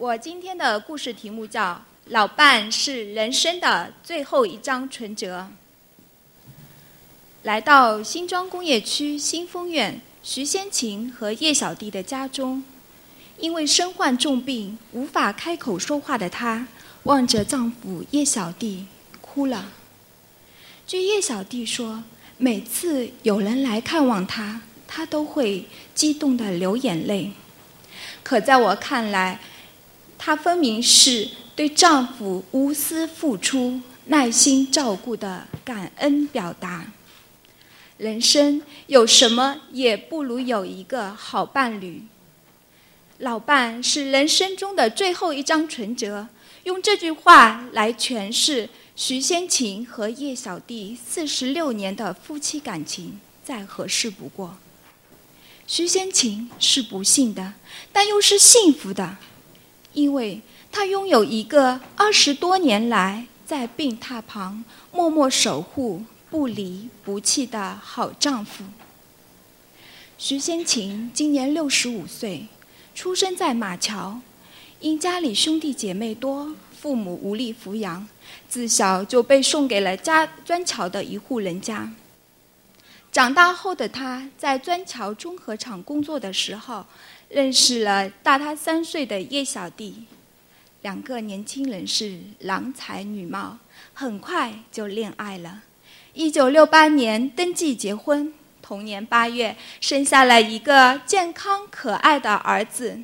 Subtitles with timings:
[0.00, 1.74] 我今天的故事题目叫
[2.06, 5.40] 《老伴是人生的最后一张存折》。
[7.42, 12.64] 来到新庄工业区新丰苑，徐先琴和叶小弟的家中，
[13.40, 16.66] 因为身患重病无法开口说话的她，
[17.02, 18.86] 望着丈夫叶小弟
[19.20, 19.70] 哭了。
[20.86, 22.02] 据叶小弟说，
[22.38, 27.32] 每次有人来看望她，她都会激动的流眼泪。
[28.22, 29.38] 可在我看来，
[30.22, 36.92] 她分明是对丈夫无私付出、耐心照顾的感恩表达。
[37.96, 42.02] 人生有什么也不如有一个好伴侣。
[43.16, 46.28] 老伴是人生中的最后一张存折，
[46.64, 54.58] 用这句话来诠释徐先琴和叶小弟四十六年的夫妻感情，再合适不过。
[55.66, 57.54] 徐先琴是不幸的，
[57.90, 59.16] 但又是幸福的。
[59.92, 60.40] 因为
[60.70, 68.64] 她拥有一个二十多年来在病榻旁默默守护、不离不弃的好丈夫。
[70.16, 72.46] 徐先琴今年六十五岁，
[72.94, 74.20] 出生在马桥，
[74.78, 78.06] 因家里兄弟姐妹多，父母无力抚养，
[78.48, 81.92] 自小就被送给了家砖桥的一户人家。
[83.10, 86.86] 长大后的她在砖桥综合厂工作的时候。
[87.30, 90.02] 认识了大他三岁的叶小弟，
[90.82, 93.56] 两个年轻人是郎才女貌，
[93.94, 95.62] 很快就恋爱了。
[96.12, 102.98] 一九六八年登记结婚，同年八月生下了一个健康可爱的儿子，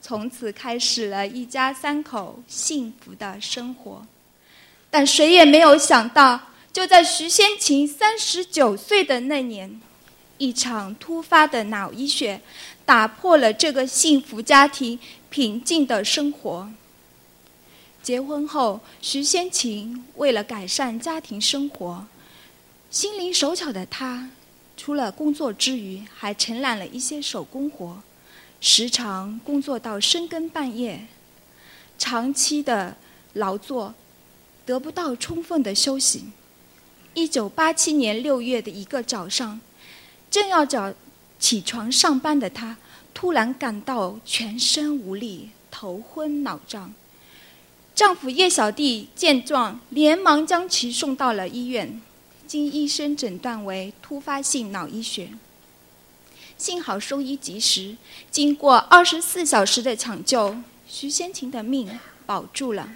[0.00, 4.06] 从此开始了一家三口幸福的生活。
[4.90, 6.38] 但谁也没有想到，
[6.72, 9.80] 就在徐先琴三十九岁的那年，
[10.38, 12.40] 一场突发的脑溢血。
[12.84, 14.98] 打破了这个幸福家庭
[15.30, 16.68] 平静的生活。
[18.02, 22.04] 结婚后，徐先琴为了改善家庭生活，
[22.90, 24.30] 心灵手巧的她，
[24.76, 28.02] 除了工作之余，还承揽了一些手工活，
[28.60, 31.06] 时常工作到深更半夜，
[31.96, 32.96] 长期的
[33.34, 33.94] 劳作，
[34.66, 36.24] 得不到充分的休息。
[37.14, 39.60] 一九八七年六月的一个早上，
[40.28, 40.92] 正要早。
[41.42, 42.76] 起床上班的她，
[43.12, 46.94] 突然感到全身无力、头昏脑胀。
[47.96, 52.00] 丈夫叶小弟见状，连忙将其送到了医院，
[52.46, 55.30] 经医生诊断为突发性脑溢血。
[56.56, 57.96] 幸好收医及时，
[58.30, 62.90] 经过二十四小时的抢救，徐先琴的命保住了。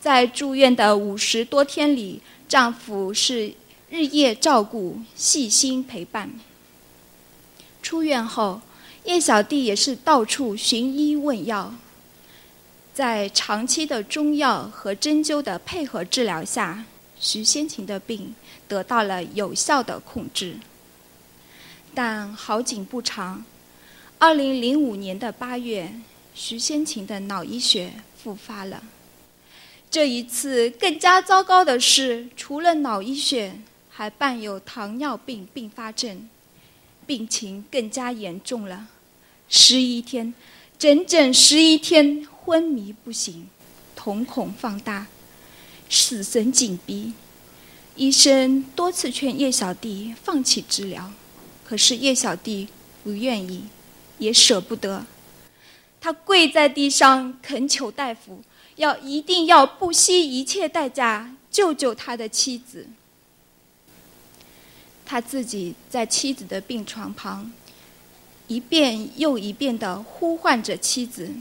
[0.00, 3.54] 在住院的五十多天里，丈夫是
[3.88, 6.32] 日夜照顾、细心陪伴。
[7.90, 8.60] 出院后，
[9.02, 11.74] 叶小弟也是到处寻医问药。
[12.94, 16.84] 在长期的中药和针灸的配合治疗下，
[17.18, 18.32] 徐先琴的病
[18.68, 20.54] 得到了有效的控制。
[21.92, 23.44] 但好景不长，
[24.20, 25.92] 二零零五年的八月，
[26.32, 28.84] 徐先琴的脑溢血复发了。
[29.90, 33.58] 这一次更加糟糕的是，除了脑溢血，
[33.90, 36.28] 还伴有糖尿病并发症。
[37.10, 38.86] 病情更加严重了，
[39.48, 40.32] 十一天，
[40.78, 43.48] 整整十一天昏迷不醒，
[43.96, 45.08] 瞳孔放大，
[45.88, 47.12] 死神紧逼。
[47.96, 51.10] 医生多次劝叶小弟放弃治疗，
[51.64, 52.68] 可是叶小弟
[53.02, 53.64] 不愿意，
[54.18, 55.04] 也舍不得。
[56.00, 58.40] 他跪在地上恳求大夫，
[58.76, 62.86] 要一定要不惜一切代价救救他的妻子。
[65.10, 67.50] 他自己在妻子的病床旁，
[68.46, 71.32] 一遍又一遍地呼唤着妻子。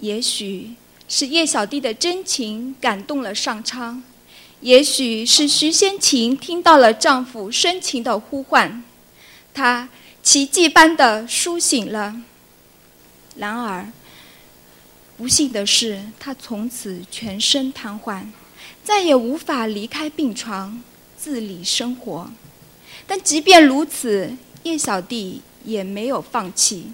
[0.00, 0.74] 也许
[1.06, 4.02] 是叶小弟的真情感动了上苍，
[4.62, 8.82] 也许是徐先琴听到了丈夫深情的呼唤，
[9.54, 9.88] 她
[10.20, 12.20] 奇迹般的苏醒了。
[13.36, 13.92] 然而，
[15.16, 18.24] 不幸的是，她从此全身瘫痪，
[18.82, 20.82] 再也无法离开病床。
[21.22, 22.30] 自理生活，
[23.06, 26.92] 但即便如此，叶小弟也没有放弃。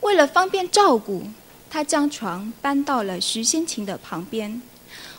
[0.00, 1.24] 为了方便照顾，
[1.70, 4.60] 他将床搬到了徐先琴的旁边。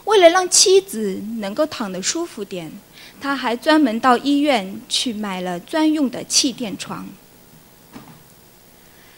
[0.06, 2.72] 为了让妻子能够躺得舒服点，
[3.20, 7.08] 他还专门到医院去买了专用的气垫床。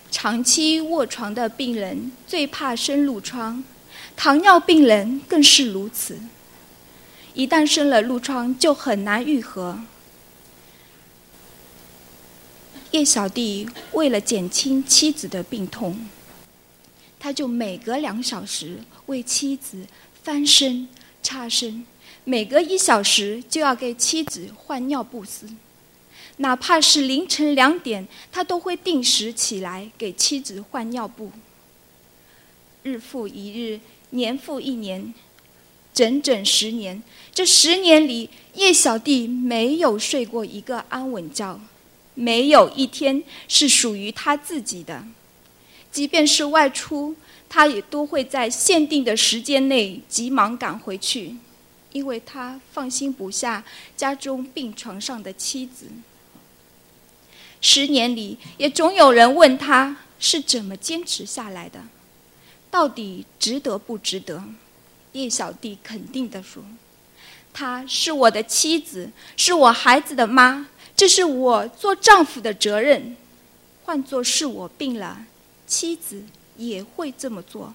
[0.09, 3.63] 长期卧床的病人最怕生褥疮，
[4.15, 6.17] 糖尿病人更是如此。
[7.35, 9.79] 一旦生了褥疮，就很难愈合。
[12.91, 16.09] 叶小弟为了减轻妻子的病痛，
[17.19, 19.85] 他就每隔两小时为妻子
[20.23, 20.87] 翻身、
[21.21, 21.85] 擦身，
[22.23, 25.47] 每隔一小时就要给妻子换尿布丝。
[26.37, 31.31] 哪怕是凌晨两点，他都会定时起来给妻子换尿布。
[32.81, 33.79] 日复一日，
[34.11, 35.13] 年复一年，
[35.93, 37.03] 整整十年。
[37.33, 41.59] 这十年里，叶小弟没有睡过一个安稳觉，
[42.15, 45.03] 没有一天是属于他自己的。
[45.91, 47.15] 即便是外出，
[47.47, 51.35] 他也都会在限定的时间内急忙赶回去，
[51.91, 53.63] 因为他放心不下
[53.97, 55.87] 家中病床上的妻子。
[57.61, 61.81] 十年里，也总有人问他是怎么坚持下来的，
[62.69, 64.43] 到底值得不值得？
[65.13, 66.63] 叶小弟肯定地说
[67.51, 70.67] ：“她是我的妻子，是我孩子的妈，
[70.99, 73.15] 这是我做丈夫的责任。
[73.85, 75.25] 换做是我病了，
[75.65, 76.21] 妻子
[76.57, 77.73] 也会这么做。”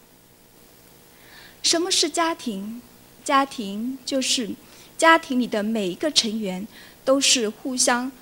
[1.64, 2.82] 什么是家庭？
[3.24, 4.50] 家庭就是
[4.98, 6.68] 家庭里的每一个成员
[7.02, 8.12] 都是互相。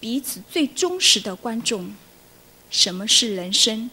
[0.00, 1.94] 彼此最忠实的观众。
[2.70, 3.90] 什么是人生？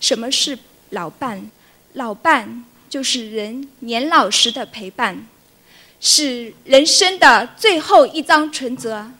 [0.00, 0.58] 什么是
[0.88, 1.50] 老伴？
[1.92, 5.26] 老伴就是人年老时的陪伴，
[6.00, 9.10] 是人生的最后一张存折。